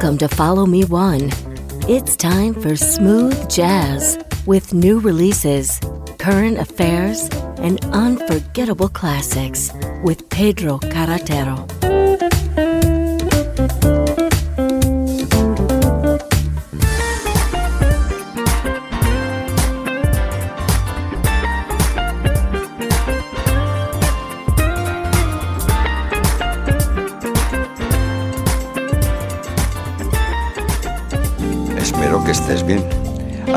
[0.00, 1.30] Welcome to Follow Me One.
[1.86, 5.78] It's time for smooth jazz with new releases,
[6.18, 9.70] current affairs, and unforgettable classics
[10.02, 11.89] with Pedro Carretero.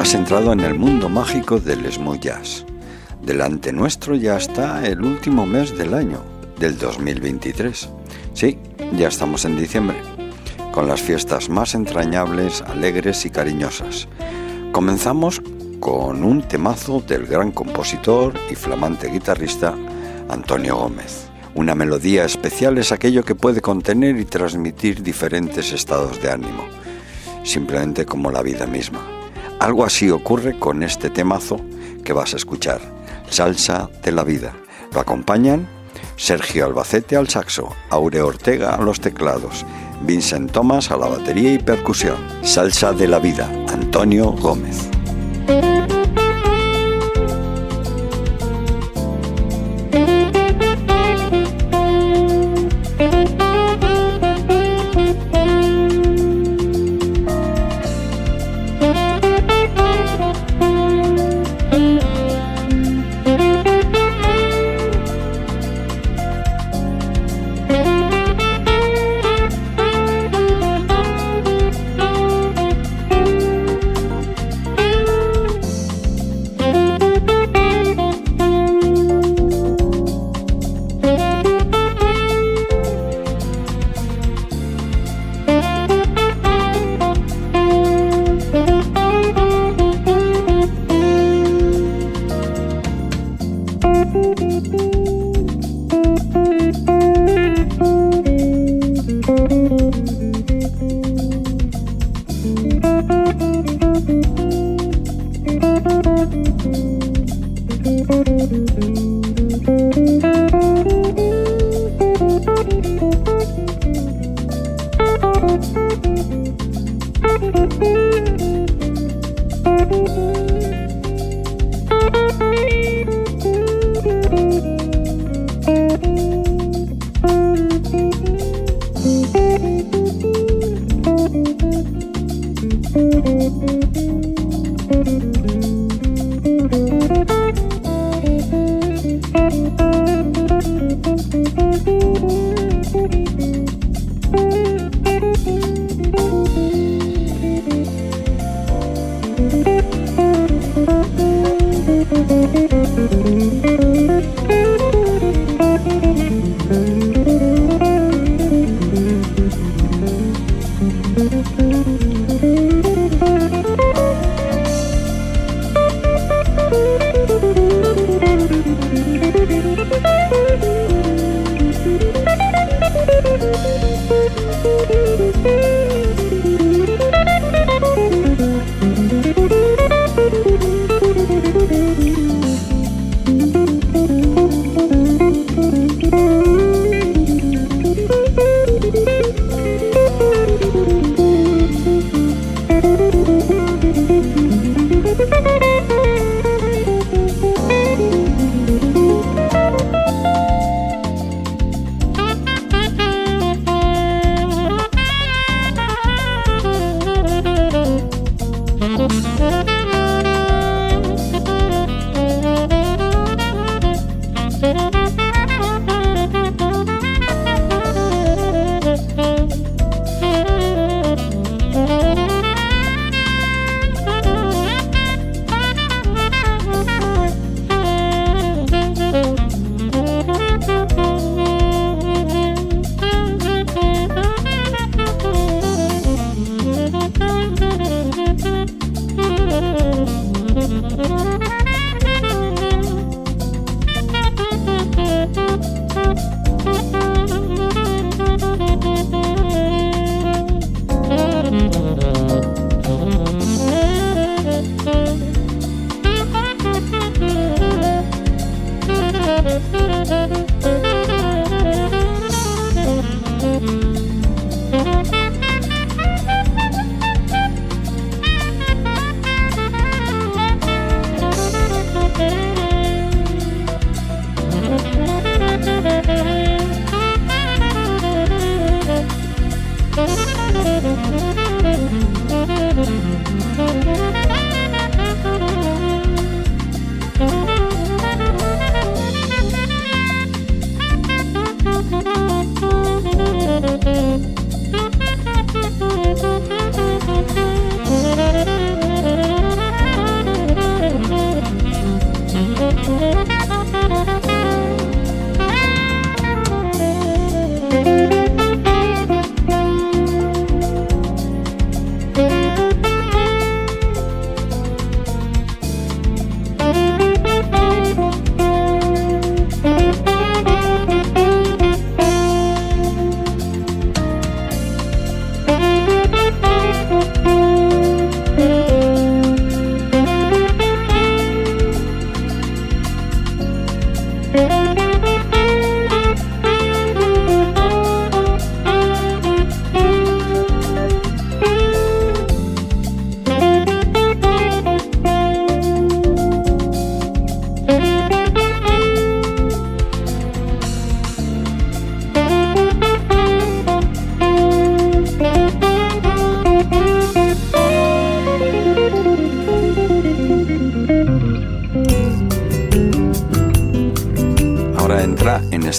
[0.04, 2.28] Has entrado en el mundo mágico del smooth.
[3.22, 6.22] Delante nuestro ya está el último mes del año,
[6.60, 7.90] del 2023.
[8.34, 8.60] Sí,
[8.98, 9.96] ya estamos en diciembre,
[10.74, 14.10] con las fiestas más entrañables, alegres y cariñosas.
[14.74, 15.42] Comenzamos
[15.80, 19.74] con un temazo del gran compositor y flamante guitarrista
[20.28, 21.30] Antonio Gómez.
[21.56, 26.66] Una melodía especial es aquello que puede contener y transmitir diferentes estados de ánimo
[27.46, 29.23] simplemente como la vida misma.
[29.64, 31.58] Algo así ocurre con este temazo
[32.04, 32.82] que vas a escuchar,
[33.30, 34.54] Salsa de la Vida.
[34.94, 35.70] Lo acompañan
[36.18, 39.66] Sergio Albacete al saxo, Aure Ortega a los teclados,
[40.02, 42.18] Vincent Thomas a la batería y percusión.
[42.42, 44.90] Salsa de la Vida, Antonio Gómez.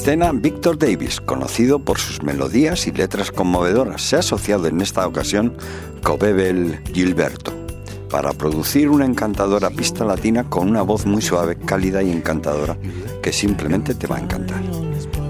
[0.05, 4.03] Escena Victor Davis, conocido por sus melodías y letras conmovedoras.
[4.03, 5.57] Se ha asociado en esta ocasión
[6.03, 7.55] con Bebel Gilberto
[8.11, 12.77] para producir una encantadora pista latina con una voz muy suave, cálida y encantadora
[13.23, 14.61] que simplemente te va a encantar.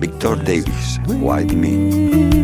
[0.00, 2.34] Victor Davis, White Me.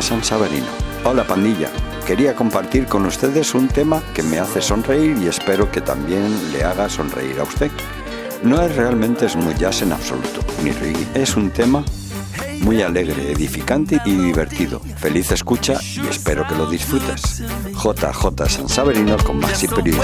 [0.00, 0.66] San Saberino.
[1.04, 1.68] Hola pandilla,
[2.06, 6.64] quería compartir con ustedes un tema que me hace sonreír y espero que también le
[6.64, 7.70] haga sonreír a usted.
[8.42, 11.06] No es realmente smooth jazz en absoluto, ni reggae.
[11.12, 11.84] Es un tema
[12.62, 14.80] muy alegre, edificante y divertido.
[14.96, 17.42] Feliz escucha y espero que lo disfrutes.
[17.74, 19.98] JJ San Saberino con Maxi Prius.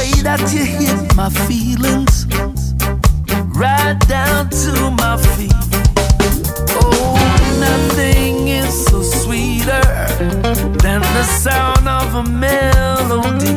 [10.18, 13.56] Than the sound of a melody.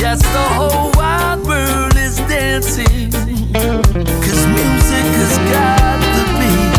[0.00, 3.10] Yes, the whole wide world is dancing.
[3.52, 6.72] Cause music has got the beat.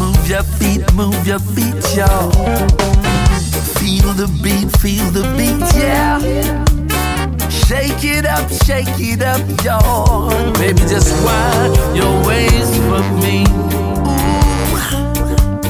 [0.00, 2.30] Move your feet, move your feet, y'all.
[3.78, 6.18] Feel the beat, feel the beat, yeah.
[7.48, 10.52] Shake it up, shake it up, y'all.
[10.54, 13.44] Baby, just wind your waist for me.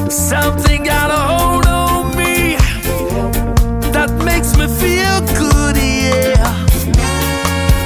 [0.09, 2.55] Something got a hold on me
[3.91, 6.65] that makes me feel good, yeah.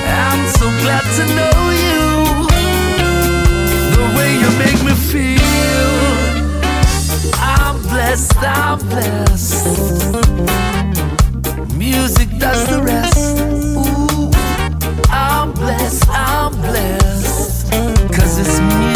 [0.06, 2.48] I'm so glad to know you,
[3.96, 5.42] the way you make me feel.
[7.42, 9.66] I'm blessed, I'm blessed.
[11.76, 13.40] Music does the rest.
[13.76, 14.32] Ooh,
[15.10, 17.72] I'm blessed, I'm blessed.
[18.14, 18.91] Cause it's music,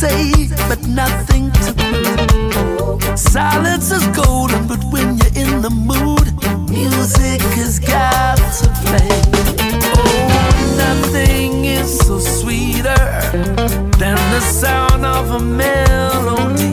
[0.00, 1.92] say, but nothing to do.
[3.16, 6.26] Silence is golden, but when you're in the mood,
[6.70, 9.12] music has got to play.
[10.00, 13.02] Oh, nothing is so sweeter
[14.00, 16.70] than the sound of a melody.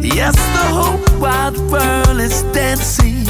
[0.00, 3.26] Yes, the whole wide world is dancing,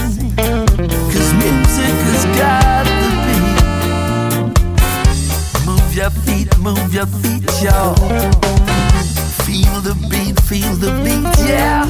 [1.13, 3.39] cause music has got to be.
[5.67, 8.32] Move your feet, move your feet, y'all.
[10.53, 11.87] Feel the beat, yeah.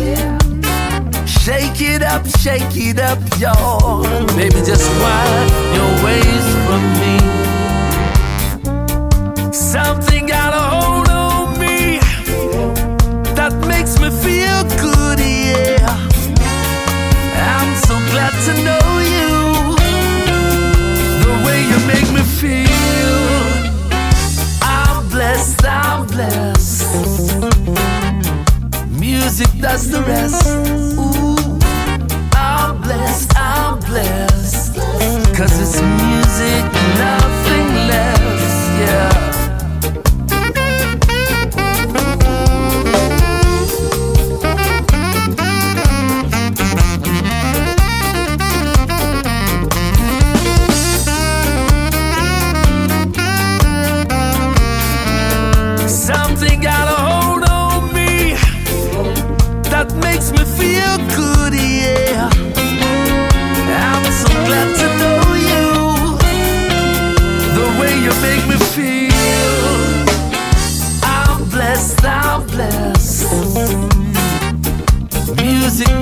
[1.27, 4.05] Shake it up, shake it up, y'all.
[4.37, 7.15] Baby, just wind your ways from me.
[9.53, 11.99] Something got a hold on me
[13.35, 15.99] that makes me feel good, yeah.
[17.35, 19.33] I'm so glad to know you.
[21.25, 23.19] The way you make me feel.
[24.63, 26.62] I'm blessed, I'm blessed.
[29.43, 30.47] Music does the rest.
[30.97, 31.59] Ooh,
[32.33, 34.77] I'm blessed, I'm blessed.
[35.35, 37.22] Cause it's music, nothing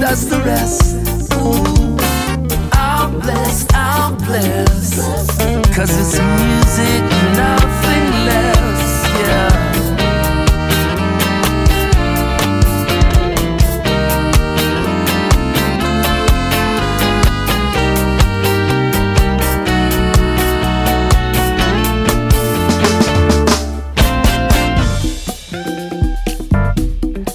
[0.01, 0.97] does the rest.
[2.73, 4.97] I'm blessed, I'm blessed.
[5.75, 7.03] Cause it's music,
[7.37, 9.51] nothing less, yeah.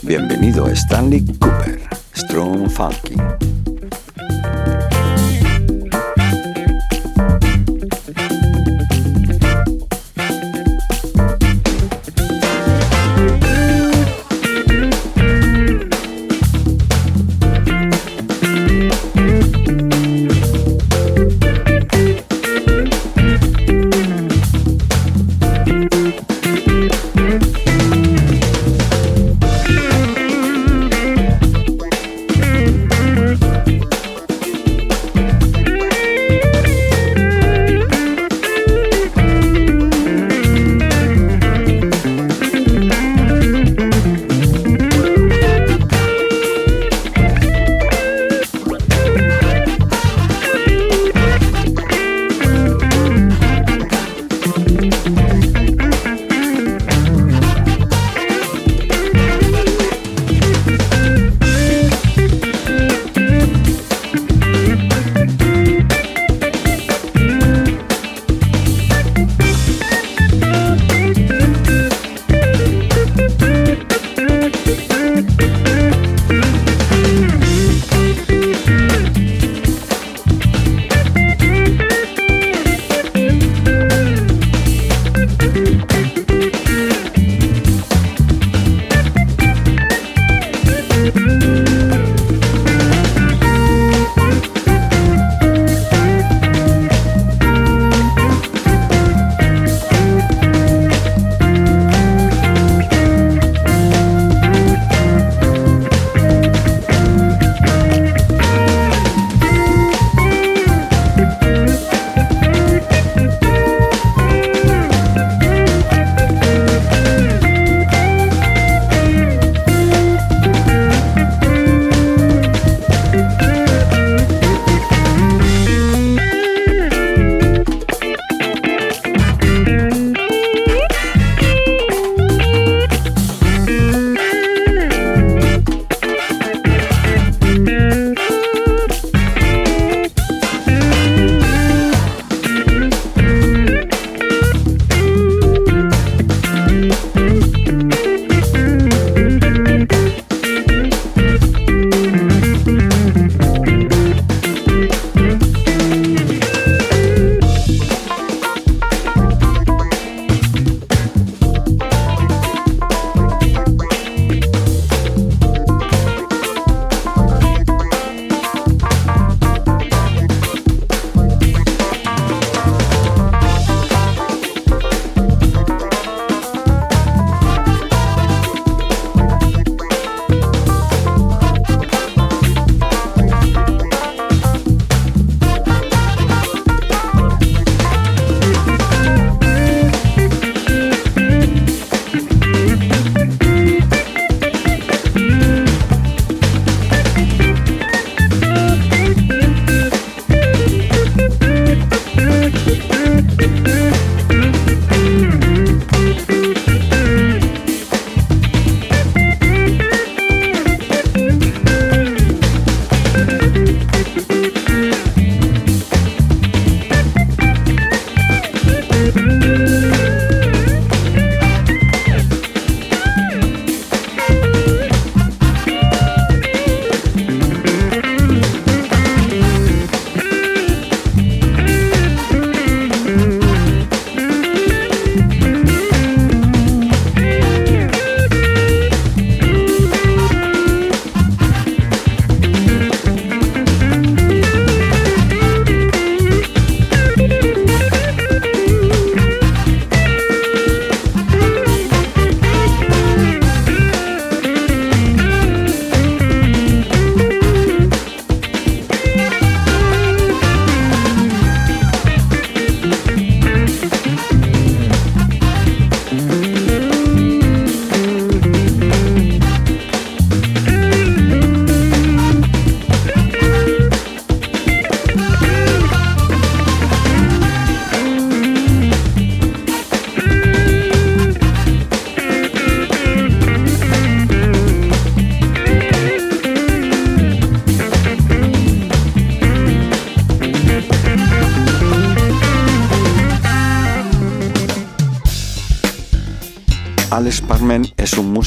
[0.02, 1.24] Bienvenido a Stanley
[2.86, 3.25] Funky.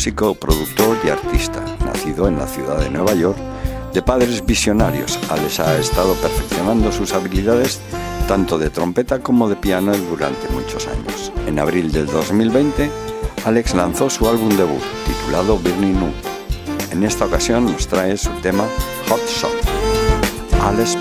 [0.08, 3.36] Músico, productor y artista, nacido en la ciudad de Nueva York,
[3.92, 5.18] de padres visionarios.
[5.28, 7.78] Alex ha estado perfeccionando sus habilidades
[8.26, 11.30] tanto de trompeta como de piano durante muchos años.
[11.46, 12.90] En abril del 2020,
[13.44, 16.12] Alex lanzó su álbum debut, titulado Burning New.
[16.90, 18.64] En esta ocasión nos trae su tema
[19.10, 19.52] Hot Shot.
[20.62, 20.96] Alex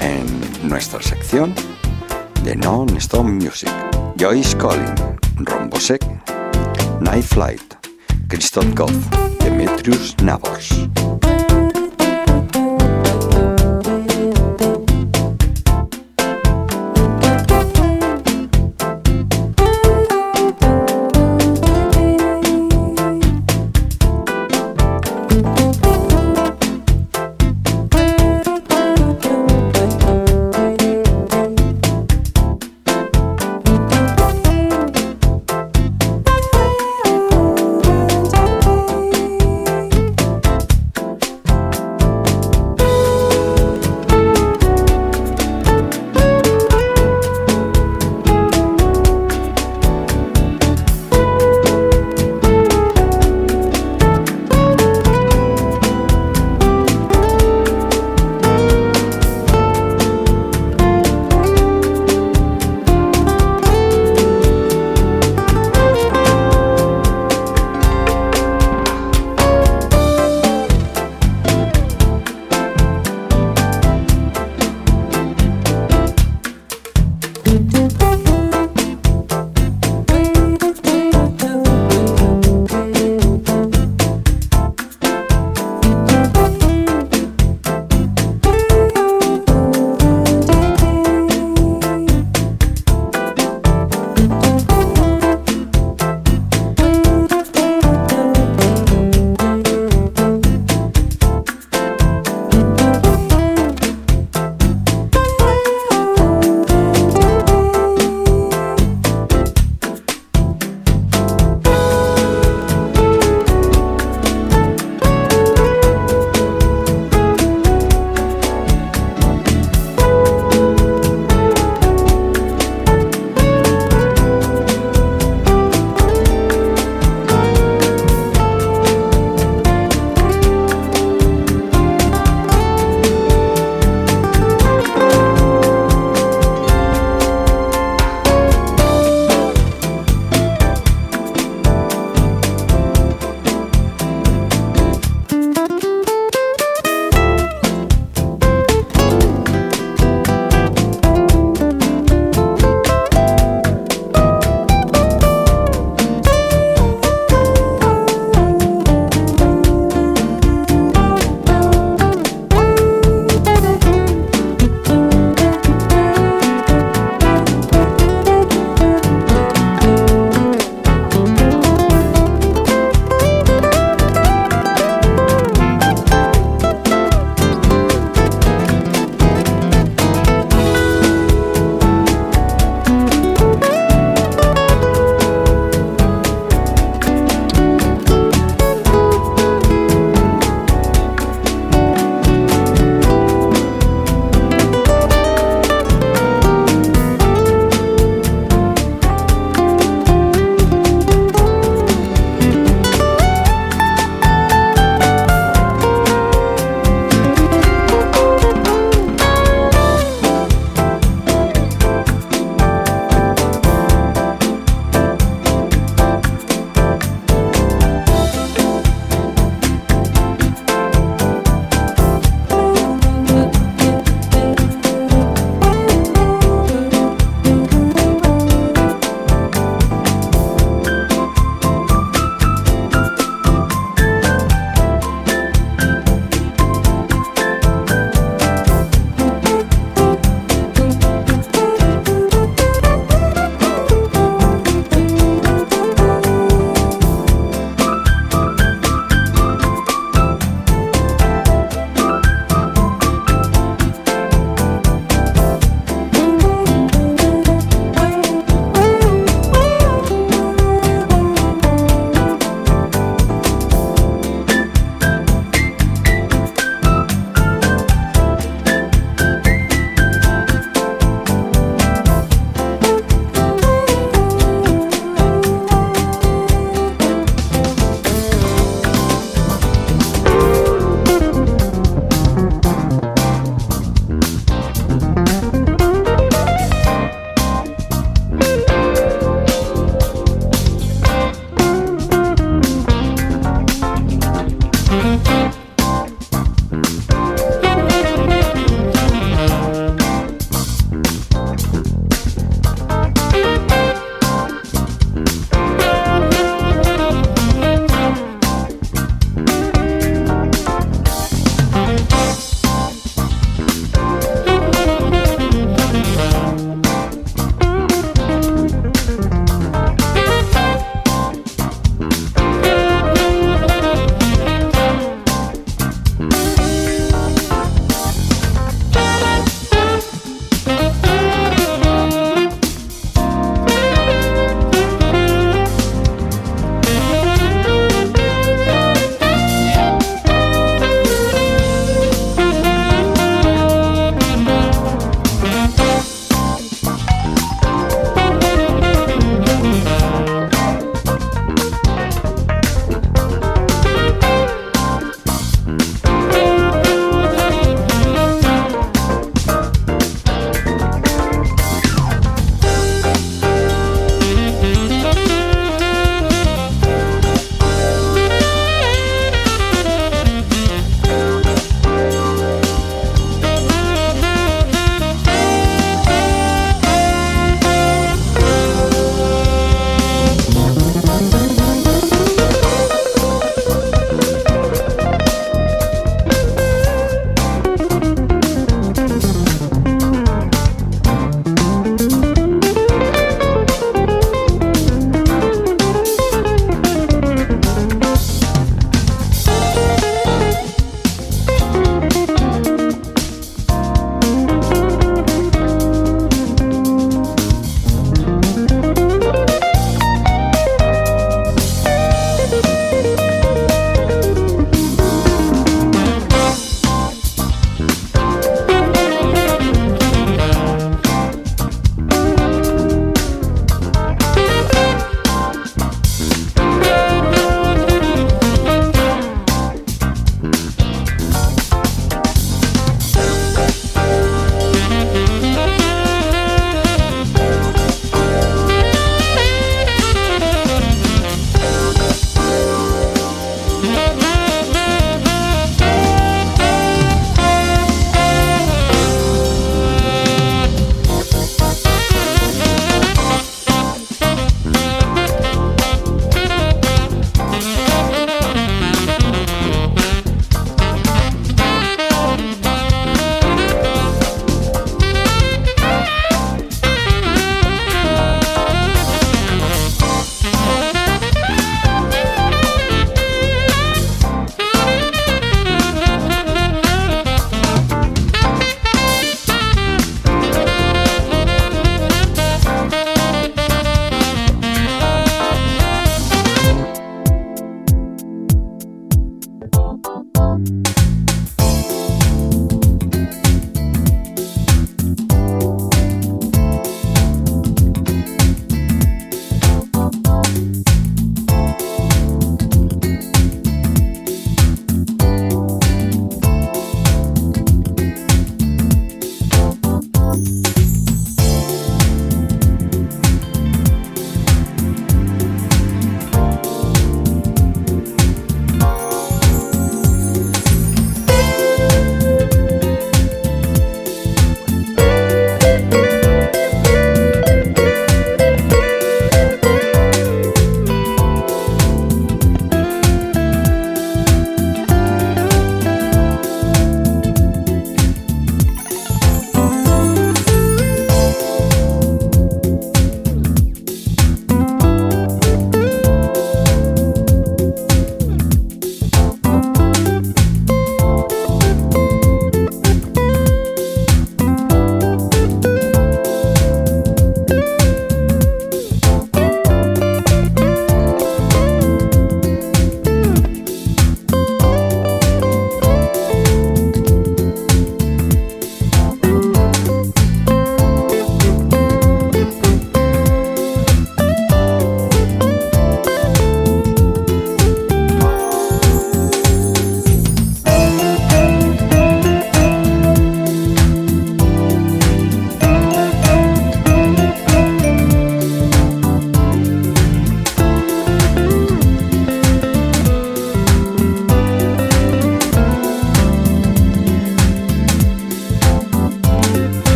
[0.00, 1.54] En nuestra sección
[2.42, 3.70] de Non-Stop Music.
[4.18, 4.92] Joyce Collin,
[5.36, 6.04] Rombosek,
[7.00, 7.62] Night Flight,
[8.26, 8.92] Christoph Goff,
[9.38, 10.88] Demetrius Navos.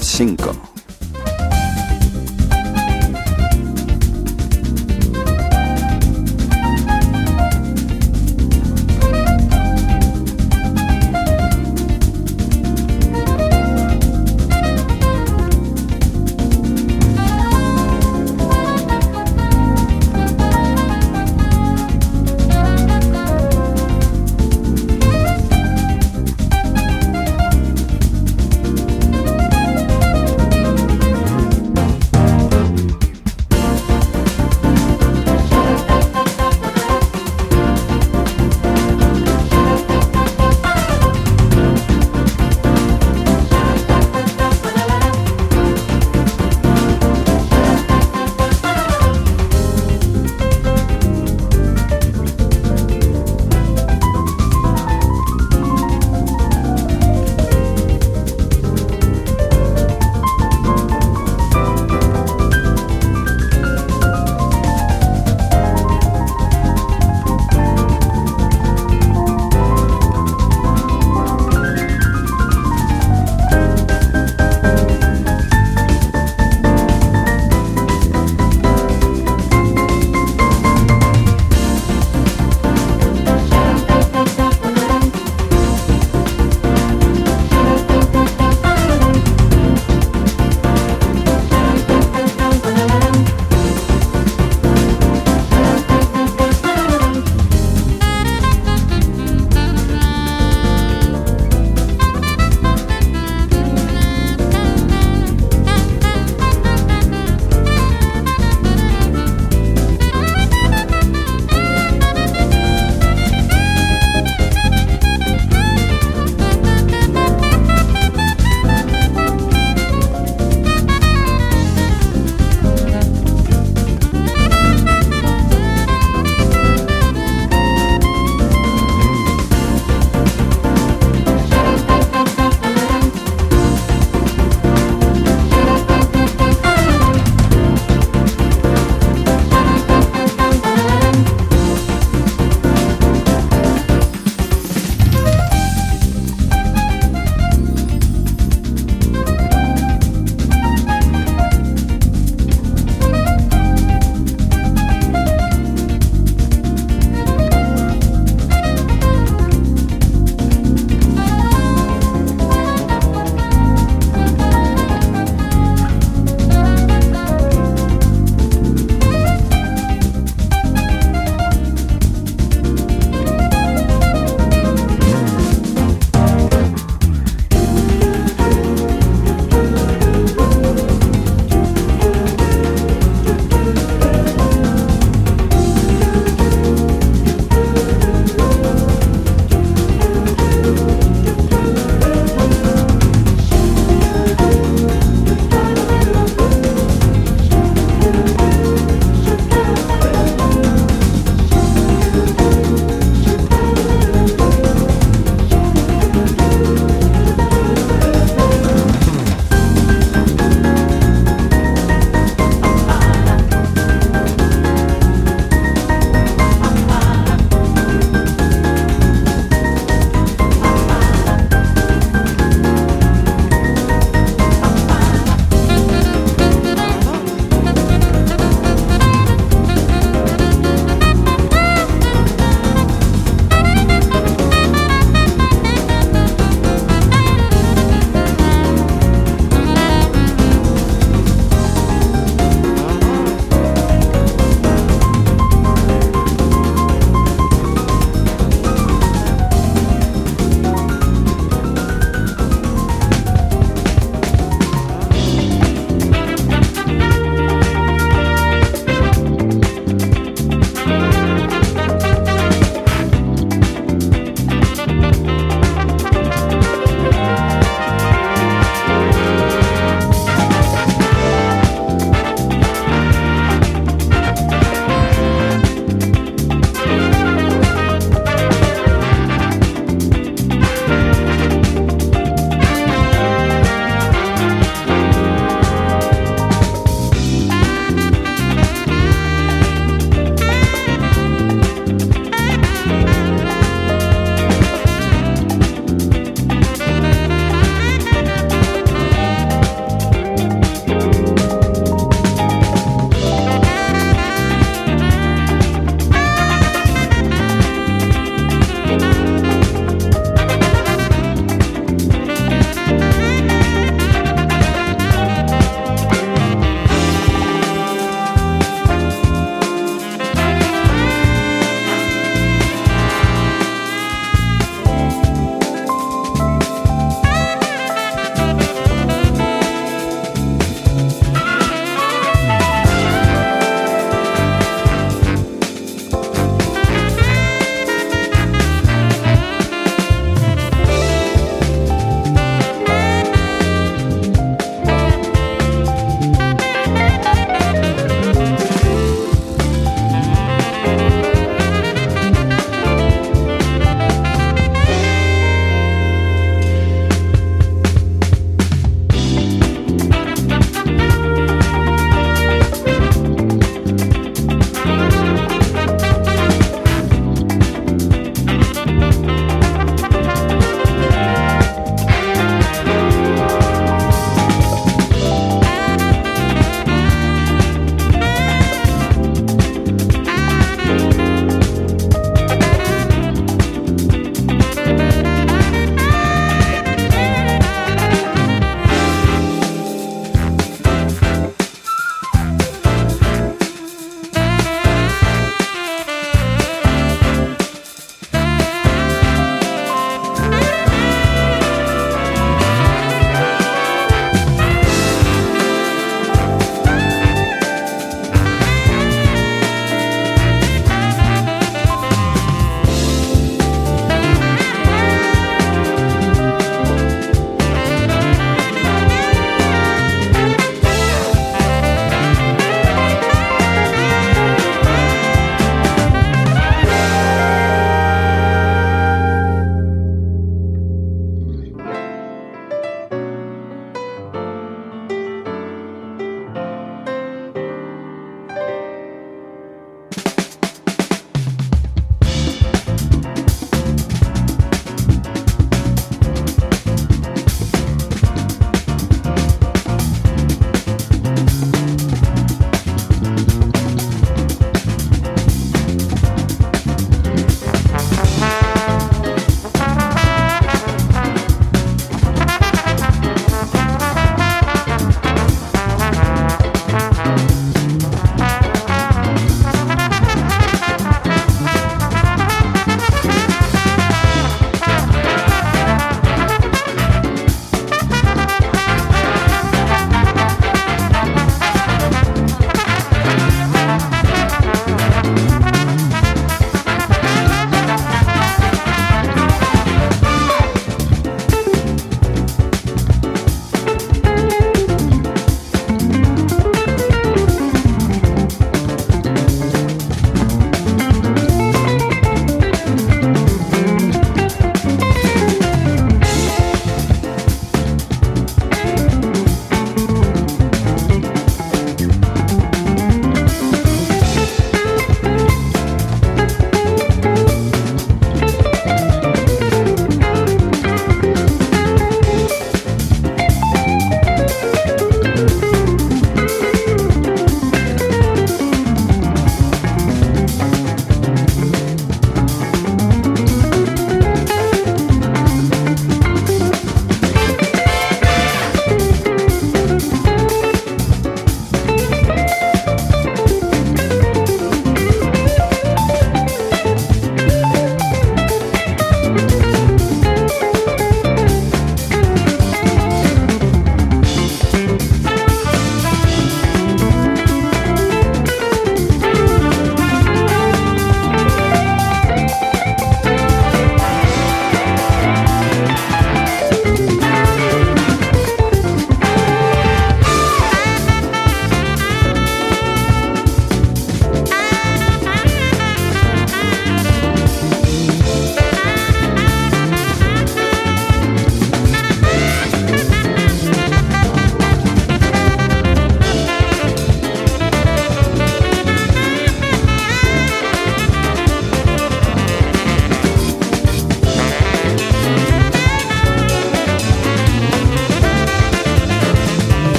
[0.00, 0.69] 性格。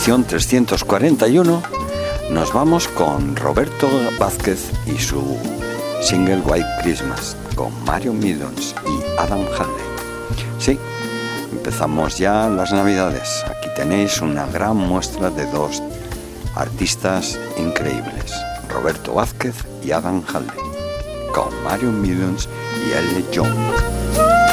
[0.00, 1.62] Edición 341
[2.30, 3.86] nos vamos con Roberto
[4.18, 5.36] Vázquez y su
[6.00, 9.84] single White Christmas con Mario Middons y Adam Hadley.
[10.58, 10.78] Sí,
[11.52, 13.44] empezamos ya las navidades.
[13.44, 15.82] Aquí tenéis una gran muestra de dos
[16.54, 18.32] artistas increíbles,
[18.70, 19.54] Roberto Vázquez
[19.84, 20.64] y Adam Hadley,
[21.34, 22.48] con Mario Middons
[22.88, 23.24] y L.
[23.32, 24.49] Young.